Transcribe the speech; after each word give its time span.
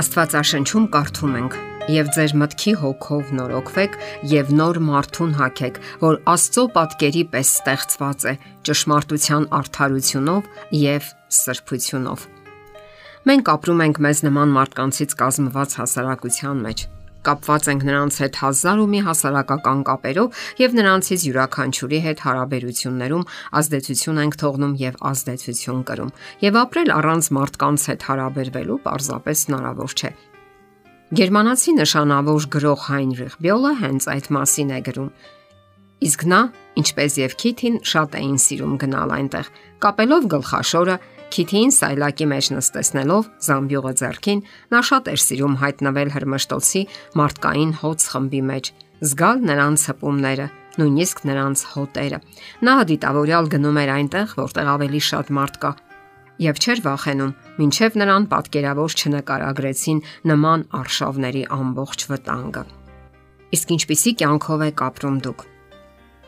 Աստվածաշնչում 0.00 0.84
կարդում 0.94 1.32
ենք. 1.36 1.54
Եվ 1.92 2.10
ձեր 2.16 2.32
մտքի 2.40 2.72
հոգով 2.80 3.32
նորոգվեք 3.36 3.96
եւ 4.30 4.52
նոր 4.56 4.78
մարդուն 4.86 5.34
հագեք, 5.36 5.80
որ 6.00 6.16
Աստծո 6.32 6.64
պատկերի 6.76 7.24
պես 7.34 7.50
ստեղծված 7.58 8.24
է, 8.30 8.34
ճշմարտության 8.68 9.48
արդարությունով 9.58 10.48
եւ 10.80 11.10
սրբությունով։ 11.40 12.24
Մենք 13.28 13.52
ապրում 13.56 13.84
ենք 13.88 14.00
մեզ 14.06 14.24
նման 14.30 14.56
մարդկանցից 14.56 15.18
կազմված 15.20 15.76
հասարակության 15.82 16.64
մեջ 16.64 16.86
կապված 17.26 17.68
ենք 17.70 17.84
նրանց 17.88 18.18
հետ 18.20 18.38
հազար 18.40 18.80
ու 18.80 18.88
մի 18.94 19.00
հասարակական 19.06 19.80
կապերով 19.90 20.40
եւ 20.60 20.76
նրանցից 20.80 21.24
յուրաքանչյուրի 21.28 22.00
հետ 22.06 22.22
հարաբերություններում 22.26 23.24
ազդեցություն 23.60 24.20
ենք 24.24 24.38
թողնում 24.40 24.74
եւ 24.80 24.94
ազդեցություն 25.10 25.82
կրում։ 25.90 26.14
Եվ 26.46 26.58
ապրել 26.64 26.90
առանց 26.96 27.30
մարդկանց 27.40 27.80
հետ 27.90 28.06
հարաբերվելու 28.10 28.80
պարզապես 28.86 29.44
հնարավոր 29.50 29.94
չէ։ 30.00 30.10
Գերմանացի 31.10 31.72
նշանավոր 31.74 32.44
գրող 32.54 32.82
Հայնրիխ 32.86 33.32
Բյոլը 33.42 33.70
հենց 33.80 34.04
այդ 34.14 34.26
մասին 34.30 34.68
է 34.70 34.76
գրում։ 34.86 35.08
Իսկ 36.06 36.20
նա, 36.30 36.38
ինչպես 36.80 37.16
եւ 37.20 37.32
Քիթին, 37.40 37.74
շատ 37.90 38.14
էին 38.20 38.38
սիրում 38.40 38.76
գնալ 38.80 39.10
այնտեղ, 39.16 39.50
կապելով 39.84 40.28
գլխաշորը 40.32 40.94
Քիթին 41.30 41.70
սայլակի 41.70 42.26
մեջ 42.26 42.46
նստեցնելով 42.56 43.26
զամբյուղը 43.46 43.92
ձեռքին, 44.00 44.40
նա 44.74 44.80
շատ 44.88 45.10
էր 45.12 45.20
սիրում 45.24 45.52
հայտնվել 45.60 46.08
հրմշտոցի 46.14 46.82
մարդկային 47.20 47.74
հոց 47.80 48.06
խմբի 48.10 48.40
մեջ, 48.50 48.70
զգալ 49.10 49.44
նրանց 49.50 49.84
հպումները, 49.90 50.46
նույնիսկ 50.80 51.22
նրանց 51.30 51.62
հոտերը։ 51.74 52.18
Նա 52.66 52.74
դիտավորյալ 52.90 53.50
գնում 53.54 53.78
էր 53.84 53.92
այնտեղ, 53.94 54.34
որտեղ 54.40 54.72
ավելի 54.74 55.02
շատ 55.10 55.32
մարդ 55.38 55.60
կա, 55.62 55.72
եւ 56.40 56.60
չէր 56.64 56.82
վախենում, 56.88 57.32
ինչև 57.68 57.96
նրան 58.00 58.26
պատկերավոր 58.34 58.98
չնկարագրեցին 59.00 60.04
նման 60.30 60.66
արշավների 60.80 61.42
ամբողջ 61.60 62.06
վտանգը։ 62.10 62.62
Իսկ 63.54 63.74
ինչպիսի 63.76 64.12
կյանքով 64.22 64.66
եք 64.70 64.84
ապրում 64.90 65.18
դուք։ 65.26 65.48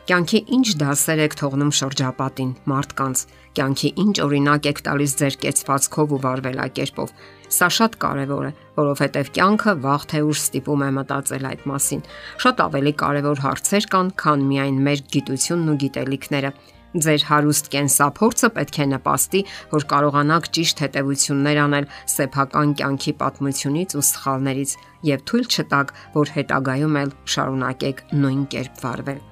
Կյանքի 0.03 0.39
ինչ 0.51 0.65
դասեր 0.81 1.19
եք 1.23 1.35
թողնում 1.39 1.69
շրջապատին, 1.77 2.49
մարդկանց, 2.67 3.19
կյանքի 3.55 3.91
ինչ 4.03 4.15
օրինակ 4.25 4.67
եք 4.67 4.81
տալիս 4.83 5.13
ձեր 5.21 5.37
կեցվածքով 5.45 6.11
ու 6.11 6.19
վարվելակերպով։ 6.25 7.13
Սա 7.55 7.69
շատ 7.77 7.95
կարևոր 8.03 8.49
է, 8.49 8.51
որովհետև 8.81 9.31
կյանքը 9.39 9.75
վաղ 9.87 10.05
թե 10.11 10.21
ուշ 10.27 10.43
ստիպում 10.43 10.83
է 10.83 10.91
մտածել 10.99 11.47
այդ 11.53 11.65
մասին։ 11.71 12.03
Շատ 12.43 12.63
ավելի 12.67 12.93
կարևոր 12.99 13.43
հարցեր 13.47 13.89
կան, 13.95 14.13
քան 14.19 14.45
միայն 14.51 14.83
մեր 14.91 15.03
գիտությունն 15.15 15.71
ու 15.71 15.79
գիտելիքները։ 15.87 16.53
Ձեր 16.93 17.23
հարուստ 17.31 17.69
կենսափորձը 17.73 18.49
պետք 18.59 18.75
է 18.83 18.85
նպաստի, 18.91 19.41
որ 19.71 19.85
կարողանաք 19.93 20.49
ճիշտ 20.59 20.83
հետևություններ 20.83 21.61
անել 21.63 21.89
սեփական 22.19 22.75
կյանքի 22.83 23.15
պատմությունից 23.23 23.97
ու 23.97 24.07
սխալներից 24.11 24.77
եւ 25.09 25.27
թույլ 25.31 25.51
չտաք, 25.57 25.97
որ 26.21 26.37
հետագայում 26.37 27.03
էլ 27.03 27.19
շարունակեք 27.33 28.09
նույն 28.13 28.49
կերպ 28.53 28.83
վարվել։ 28.83 29.29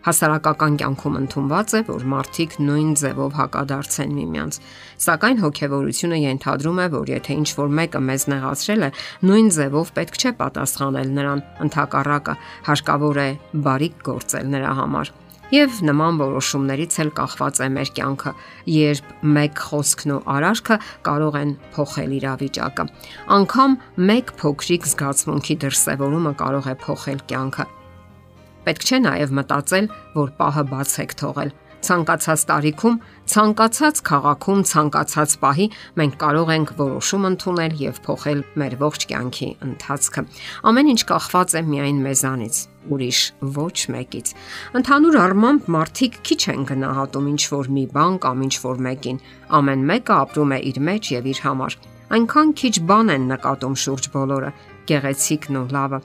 Հասարակական 0.00 0.76
կյանքում 0.80 1.16
ընդունված 1.18 1.72
է, 1.76 1.80
որ 1.90 2.04
մարդիկ 2.08 2.54
նույն 2.64 2.92
ձևով 3.00 3.34
հակադարձեն 3.36 4.12
միմյանց, 4.16 4.58
սակայն 5.04 5.40
հոգեվորությունը 5.44 6.20
ենթադրում 6.24 6.78
է, 6.80 6.86
որ 6.96 7.10
եթե 7.12 7.36
ինչ 7.40 7.48
որ 7.60 7.74
մեկը 7.80 8.00
մեզ 8.08 8.24
նեղացրել 8.32 8.86
է, 8.86 8.90
նույն 9.28 9.50
ձևով 9.60 9.90
պետք 10.00 10.20
չէ 10.20 10.32
պատասխանել 10.40 11.10
նրան, 11.20 11.42
ընդհակառակը 11.68 12.36
հարկավոր 12.70 13.20
է 13.20 13.30
բարիք 13.68 14.06
գործել 14.08 14.54
նրա 14.56 14.72
համար։ 14.80 15.12
Եվ 15.50 15.80
նման 15.82 16.18
որոշումներից 16.20 16.96
էլ 17.02 17.08
կախված 17.18 17.58
է 17.58 17.66
մեր 17.74 17.88
կյանքը, 17.96 18.32
երբ 18.70 19.08
մեկ 19.36 19.62
խոսքն 19.66 20.12
ու 20.14 20.20
արարքը 20.36 20.76
կարող 21.08 21.38
են 21.40 21.50
փոխել 21.74 22.14
իրավիճակը։ 22.20 22.86
Անկամ 23.34 23.76
մեկ 24.12 24.32
փոքրիկ 24.44 24.88
զգացմունքի 24.94 25.58
դրսևորումը 25.66 26.34
կարող 26.44 26.70
է 26.70 26.76
փոխել 26.86 27.26
կյանքը 27.34 27.66
Պետք 28.66 28.86
չէ 28.86 29.02
նաև 29.06 29.34
մտածել, 29.40 29.90
որ 30.20 30.32
պահը 30.40 30.64
բաց 30.70 30.94
եք 31.04 31.18
թողել։ 31.20 31.52
Ցանկացած 31.80 32.42
տարիքում, 32.50 32.96
ցանկացած 33.32 34.00
քաղաքում, 34.04 34.58
ցանկացած 34.68 35.34
պահի 35.40 35.66
մենք 35.96 36.16
կարող 36.20 36.50
ենք 36.54 36.72
որոշում 36.80 37.24
ընդունել 37.30 37.76
եւ 37.80 38.00
փոխել 38.04 38.42
մեր 38.60 38.76
ողջ 38.82 39.06
կյանքի 39.12 39.48
ընթացքը։ 39.64 40.24
Ամեն 40.70 40.90
ինչ 40.92 41.00
կախված 41.08 41.56
է 41.56 41.62
միայն 41.70 42.02
մեզանից, 42.04 42.60
ուրիշ 42.92 43.22
ոչ 43.56 43.76
մեկից։ 43.96 44.34
Ընդհանուր 44.80 45.18
առմամբ 45.24 45.72
մարդիկ 45.80 46.20
քիչ 46.28 46.40
են 46.52 46.68
գնահատում 46.68 47.32
ինչ 47.32 47.42
որ 47.56 47.72
մի 47.80 47.84
բան 47.96 48.20
կամ 48.28 48.44
ինչ 48.44 48.54
որ 48.68 48.86
մեկին։ 48.90 49.24
Ամեն 49.60 49.88
մեկը 49.88 50.16
ապրում 50.20 50.52
է 50.52 50.62
իր 50.68 50.84
մեջ 50.90 51.12
եւ 51.16 51.32
իր 51.32 51.44
համար։ 51.48 51.80
Այնքան 52.10 52.56
քիչ 52.60 52.74
բան 52.90 53.12
են 53.16 53.28
նկատում 53.30 53.76
շուրջ 53.80 54.14
բոլորը՝ 54.20 54.56
գեղեցիկն 54.90 55.60
ու 55.60 55.68
լավը 55.70 56.00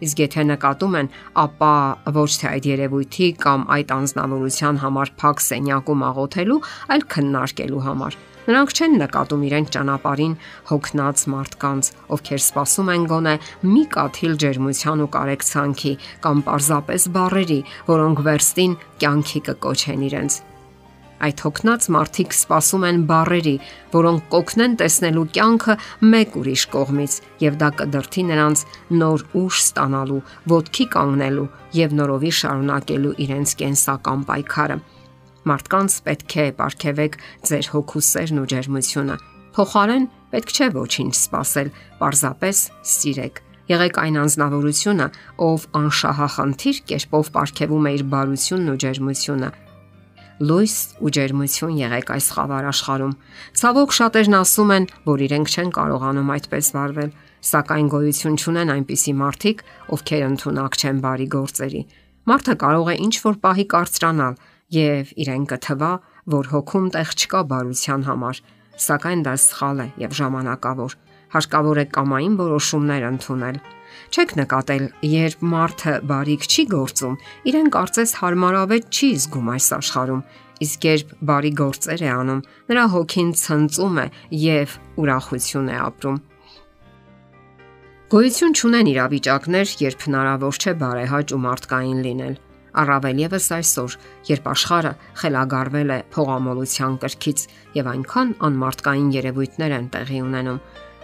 Իսկ 0.00 0.24
եթե 0.24 0.46
նկատում 0.50 0.96
են, 1.00 1.12
ապա 1.44 1.74
ոչ 2.16 2.30
թե 2.40 2.48
այդ 2.50 2.68
երևույթի 2.70 3.28
կամ 3.44 3.68
այդ 3.76 3.94
անznավորության 4.00 4.82
համար 4.84 5.14
փակ 5.20 5.44
սենյակում 5.50 6.04
աղոթելու, 6.10 6.60
այլ 6.94 7.06
քննարկելու 7.14 7.84
համար։ 7.90 8.18
Նրանք 8.50 8.72
չեն 8.74 8.94
նկատում 8.98 9.42
իրենց 9.46 9.72
ճանապարհին 9.76 10.36
հոգնած 10.70 11.24
մարդկանց, 11.34 11.90
ովքեր 12.16 12.42
սпасում 12.46 12.92
են 12.96 13.04
գոնե 13.12 13.34
մի 13.68 13.84
կաթիլ 13.94 14.36
ջերմության 14.42 15.04
ու 15.04 15.10
կարեկցանքի 15.16 15.96
կամ 16.24 16.44
պարզապես 16.48 17.10
բարերի, 17.20 17.60
որոնք 17.94 18.24
վերստին 18.30 18.78
կյանքի 19.04 19.44
կկոչեն 19.50 20.06
իրենց։ 20.10 20.44
Այդ 21.20 21.40
հոգնած 21.44 21.86
մարդիկ 21.92 22.32
սпасում 22.32 22.84
են 22.88 23.00
բարերի, 23.08 23.52
որոնք 23.92 24.22
կոգնեն 24.32 24.76
տեսնելու 24.80 25.24
կյանքը 25.36 25.74
մեկ 26.14 26.38
ուրիշ 26.40 26.62
կողմից, 26.72 27.16
եւ 27.44 27.58
դա 27.60 27.68
կդրթի 27.80 28.24
նրանց 28.30 28.62
նոր 29.02 29.24
ուժ 29.40 29.58
ստանալու, 29.60 30.22
ոտքի 30.54 30.86
կանգնելու 30.96 31.44
եւ 31.76 31.94
նորովի 32.00 32.32
շարունակելու 32.40 33.12
իրենց 33.26 33.54
կենսական 33.60 34.24
պայքարը։ 34.30 34.80
Մարդկանց 35.50 36.00
պետք 36.08 36.32
է 36.40 36.48
ապարգևեք 36.54 37.20
ձեր 37.50 37.70
հոգու 37.74 38.04
սերն 38.08 38.40
ու 38.40 38.48
ջերմությունը։ 38.54 39.20
Փոխարեն 39.60 40.10
պետք 40.32 40.52
չէ 40.56 40.66
ոչինչ 40.80 41.14
սпасել, 41.20 41.72
պարզապես 42.00 42.58
սիրեք։ 42.96 43.40
Եղեք 43.70 43.98
այն 44.02 44.16
անznավորությունը, 44.24 45.06
ով 45.46 45.66
անշահախնդիր 45.80 46.78
կերպով 46.90 47.28
ապարգևում 47.30 47.90
է 47.90 47.92
իր 48.00 48.06
բարությունն 48.14 48.72
ու 48.72 48.80
ջերմությունը 48.84 49.50
լույս 50.40 50.74
ու 51.04 51.10
ջերմություն 51.16 51.74
եղեք 51.76 52.10
այս 52.14 52.26
խավար 52.34 52.68
աշխարհում։ 52.70 53.16
Ցավոք 53.60 53.90
շատերն 53.96 54.36
ասում 54.40 54.70
են, 54.76 54.86
որ 55.04 55.24
իրենք 55.26 55.50
չեն 55.52 55.72
կարողանում 55.76 56.32
այդպես 56.36 56.70
վարվել, 56.76 57.10
սակայն 57.50 57.90
գոյություն 57.92 58.38
չունեն 58.40 58.72
այնպիսի 58.74 59.14
մարդիկ, 59.20 59.62
ովքեր 59.96 60.24
ընդունակ 60.30 60.78
չեն 60.80 61.02
բարի 61.04 61.28
գործերի։ 61.36 61.82
Մարդը 62.30 62.54
կարող 62.64 62.88
է 62.88 62.96
ինչ 63.04 63.14
որ 63.26 63.36
պահի 63.44 63.66
կարծրանալ 63.74 64.34
եւ 64.80 65.12
իրեն 65.24 65.44
կթվա, 65.50 65.92
որ 66.30 66.50
հոգում 66.54 66.90
տեղ 66.94 67.14
չկա 67.20 67.40
բարության 67.52 68.04
համար, 68.08 68.42
սակայն 68.80 69.24
դա 69.26 69.34
սխալ 69.44 69.80
է 69.84 69.88
եւ 70.04 70.18
ժամանակավոր։ 70.20 70.96
Հարկավոր 71.34 71.82
է 71.82 71.86
կամային 71.94 72.40
որոշումներ 72.40 73.06
ընդունել 73.10 73.60
Չեք 74.10 74.32
նկատել, 74.38 74.84
երբ 75.06 75.42
մարդը 75.50 75.92
բարիք 76.10 76.46
չի 76.50 76.64
գործում, 76.70 77.16
իրեն 77.50 77.68
կարծես 77.74 78.14
հարմարավետ 78.20 78.88
չի 78.90 79.08
զգում 79.22 79.50
այս 79.54 79.68
աշխարհում, 79.76 80.22
իսկ 80.66 80.86
երբ 80.88 81.12
բարի 81.30 81.52
գործեր 81.60 82.02
է 82.06 82.10
անում, 82.14 82.42
նրա 82.70 82.84
հոգին 82.94 83.30
ցնծում 83.40 84.00
է 84.02 84.06
եւ 84.40 84.74
ուրախություն 85.04 85.70
է 85.70 85.78
ապրում։ 85.86 86.20
Գոյություն 88.10 88.54
չունեն 88.58 88.90
իրավիճակներ, 88.90 89.74
երբ 89.86 90.04
հնարավոր 90.10 90.60
չէ 90.60 90.72
բարեհաճ 90.82 91.34
ու 91.36 91.42
մարդկային 91.46 92.00
լինել։ 92.10 92.38
Առավել 92.80 93.20
եւս 93.22 93.46
այսօր, 93.54 93.94
երբ 94.30 94.44
աշխարհը 94.50 94.92
խելագարվել 95.20 95.90
է 95.90 95.98
փողամոլության 96.14 96.98
կրքից 97.02 97.40
եւ 97.78 97.88
այնքան 97.94 98.28
անմարտկային 98.46 99.08
երևույթներ 99.14 99.74
են 99.78 99.88
տեղի 99.94 100.20
ունենում, 100.26 100.60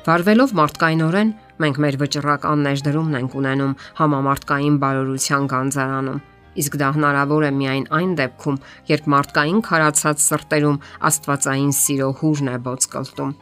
Վարվելով 0.07 0.53
մարդկայնորեն 0.55 1.31
մենք 1.59 1.79
մեր 1.83 1.97
վճռական 1.99 2.61
ներդրումն 2.63 3.15
ենք 3.19 3.33
ունենում 3.41 3.71
համամարտկային 3.99 4.75
բարօրության 4.83 5.47
գանձարանում։ 5.51 6.19
Իսկ 6.63 6.77
դա 6.79 6.91
հնարավոր 6.95 7.47
է 7.47 7.49
միայն 7.57 7.87
այն 7.99 8.13
դեպքում, 8.21 8.61
երբ 8.91 9.09
մարդկային 9.17 9.59
քարացած 9.67 10.23
սրտերում 10.23 10.79
Աստվածային 11.11 11.73
սիրո 11.79 12.11
հուրն 12.21 12.51
է 12.53 12.55
ողջկլտում։ 12.69 13.33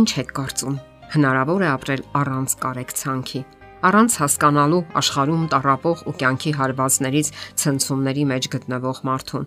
Ինչ 0.00 0.10
եք 0.24 0.32
կարծում։ 0.40 0.78
Հնարավոր 1.16 1.66
է 1.66 1.68
ապրել 1.76 2.02
առանց 2.20 2.54
կարեկցանքի, 2.64 3.42
առանց 3.90 4.16
հասկանալու 4.24 4.82
աշխարհում 5.02 5.44
տարապող 5.52 6.06
ու 6.06 6.14
կյանքի 6.22 6.54
հարվածներից 6.62 7.28
ցնցումների 7.60 8.24
մեջ 8.32 8.48
գտնվող 8.56 9.02
մարդուն։ 9.10 9.44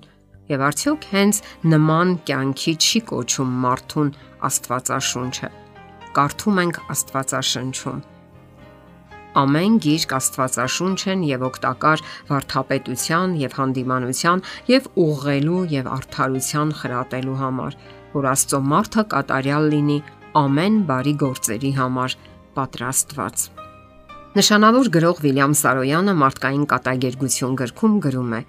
Եվ 0.53 0.67
արդյոք 0.69 1.09
հենց 1.17 1.41
նման 1.73 2.13
կյանքի 2.29 2.75
չի 2.77 3.01
կոչում 3.09 3.57
մարդուն 3.65 4.13
Աստվածաշունչը 4.49 5.51
կարդում 6.19 6.57
ենք 6.59 6.77
Աստվածաշնչում։ 6.91 7.99
Ամեն 9.39 9.75
գիրք 9.85 10.13
Աստվածաշունչ 10.17 10.97
են 11.13 11.21
եւ 11.29 11.45
օգտակար 11.47 12.01
վարթապետության 12.27 13.35
եւ 13.39 13.55
հանդիմանության 13.59 14.43
եւ 14.71 14.89
ուղղելու 15.03 15.61
եւ 15.75 15.89
արդարության 15.95 16.73
խրատելու 16.81 17.37
համար, 17.43 17.79
որ 18.17 18.29
Աստծո 18.33 18.61
մարդը 18.73 19.05
կատարյալ 19.15 19.71
լինի 19.75 19.97
ամեն 20.43 20.83
բարի 20.91 21.15
գործերի 21.23 21.73
համար 21.79 22.19
պատրաստված։ 22.59 23.47
Նշանավոր 24.39 24.93
գրող 24.99 25.25
Վիլյամ 25.29 25.53
Սարոյանը 25.63 26.19
մարդկային 26.19 26.69
կատակերգություն 26.73 27.59
գրքում 27.63 27.99
գրում 28.05 28.39
է. 28.39 28.45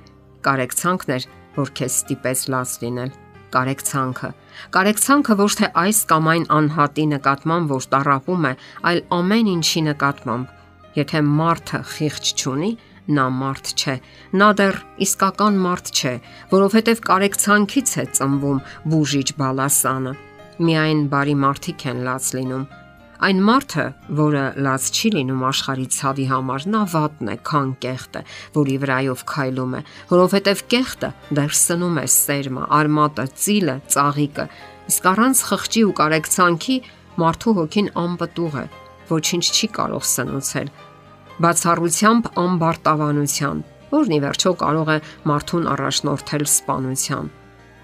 Կարեկցանքն 0.49 1.19
էր, 1.21 1.33
որ 1.61 1.77
քեզ 1.79 1.99
ստիպեց 2.01 2.49
լաց 2.57 2.79
լինել 2.85 3.19
կարեկցանքը։ 3.55 4.31
Կարեկցանքը 4.77 5.37
ոչ 5.41 5.51
թե 5.61 5.69
այս 5.83 6.01
կամ 6.11 6.31
այն 6.33 6.47
անհատի 6.57 7.05
նկատմամբ, 7.15 7.75
որ 7.75 7.87
տարապում 7.95 8.47
է, 8.51 8.53
այլ 8.91 9.01
ամեն 9.19 9.51
ինչի 9.55 9.83
նկատմամբ։ 9.91 10.57
Եթե 11.01 11.23
մարդը 11.31 11.81
խիղճ 11.91 12.33
չունի, 12.41 12.73
նա 13.21 13.27
մարդ 13.41 13.71
չէ։ 13.75 13.95
Նա 14.41 14.49
դեռ 14.61 14.77
իսկական 15.07 15.63
մարդ 15.67 15.95
չէ, 15.95 16.15
որովհետև 16.51 17.05
կարեկցանքից 17.11 17.95
է 18.03 18.05
ծնվում 18.19 18.61
բուժիչ 18.91 19.29
բալասանը։ 19.41 20.13
Միայն 20.61 21.07
բարի 21.15 21.37
մարդիկ 21.47 21.89
են 21.91 22.05
լաց 22.11 22.35
լինում 22.37 22.69
Այն 23.21 23.41
մարդը, 23.45 23.83
որը 24.17 24.43
լաց 24.65 24.85
չի 24.97 25.09
լինում 25.13 25.41
աշխարհի 25.45 25.83
ցավի 25.93 26.25
համար, 26.31 26.63
նա 26.73 26.79
վատն 26.89 27.29
է, 27.29 27.35
քան 27.45 27.73
կեղտը, 27.85 28.21
որի 28.55 28.77
վրայով 28.81 29.25
քայլում 29.29 29.75
է, 29.77 29.81
որովհետև 30.09 30.63
կեղտը 30.73 31.11
դեռ 31.37 31.57
սնում 31.61 31.99
է 32.01 32.05
սերմը, 32.15 32.63
արմատը, 32.79 33.27
ծիլը, 33.43 33.75
ծաղիկը։ 33.93 34.47
Իսկ 34.91 35.09
առանց 35.11 35.43
խղճի 35.51 35.83
ու 35.85 35.93
կարեկցանքի 36.01 36.79
մարդու 37.21 37.55
հոգին 37.61 37.93
անպտուղ 38.05 38.57
է, 38.57 38.65
ոչինչ 39.11 39.45
չի 39.51 39.69
կարող 39.77 40.09
սնուցել։ 40.15 40.73
Բացառությամբ 41.45 42.33
ամբարտավանության, 42.41 43.63
որն 43.93 44.17
ի 44.17 44.23
վերջո 44.25 44.55
կարող 44.65 44.95
է 44.97 44.99
մարդուն 45.29 45.71
առաջնորդել 45.77 46.49
սպանության 46.49 47.31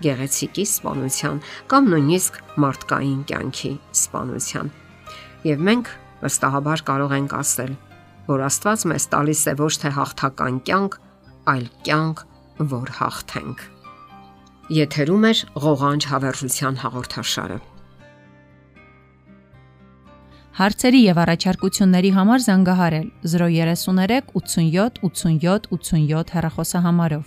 գեղեցիկի 0.06 0.64
սպանության 0.72 1.38
կամ 1.72 1.92
նույնիսկ 1.92 2.42
մարդկային 2.64 3.22
կյանքի 3.30 3.72
սպանության 3.96 4.74
եւ 5.46 5.62
մենք 5.66 5.90
վստահաբար 6.24 6.82
կարող 6.88 7.14
ենք 7.16 7.36
ասել, 7.36 7.72
որ 8.26 8.42
Աստված 8.46 8.84
մեզ 8.90 9.06
տալիս 9.12 9.42
է 9.46 9.54
ոչ 9.60 9.72
թե 9.82 9.92
հաղթական 9.96 10.58
կյանք, 10.66 10.98
այլ 11.52 11.66
կյանք, 11.86 12.22
որ 12.74 12.92
հաղթենք։ 12.98 13.64
Եթերում 14.76 15.26
է 15.30 15.32
ղողանջ 15.62 16.06
հավերժության 16.10 16.78
հաղորդաշարը։ 16.82 17.58
Հարցերի 20.56 21.00
եւ 21.04 21.18
առաջարկությունների 21.22 22.10
համար 22.16 22.44
զանգահարել 22.46 23.08
033 23.30 24.30
87 24.40 25.02
87 25.04 25.68
87 25.70 26.32
հեռախոսահամարով։ 26.36 27.26